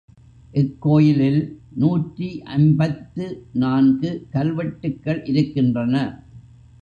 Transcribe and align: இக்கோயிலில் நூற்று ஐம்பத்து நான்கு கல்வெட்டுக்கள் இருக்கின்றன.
இக்கோயிலில் 0.53 1.41
நூற்று 1.73 2.29
ஐம்பத்து 2.55 3.25
நான்கு 3.53 4.09
கல்வெட்டுக்கள் 4.31 5.21
இருக்கின்றன. 5.25 5.95